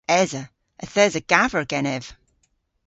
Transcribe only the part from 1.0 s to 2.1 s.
esa gaver genev.